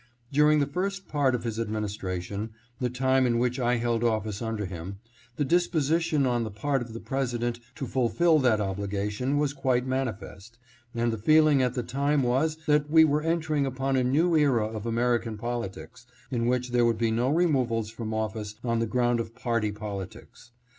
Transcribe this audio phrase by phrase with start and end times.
[0.31, 4.65] During the first part of his administration, the time in which I held office under
[4.65, 4.97] him,
[5.35, 10.57] the disposition on the part of the President to fulfil that obligation was quite manifest,
[10.95, 14.65] and the feeling at the time was that we were entering upon a new era
[14.65, 19.19] of American politics, in which there would be no removals from office on the ground
[19.19, 20.49] of party politics.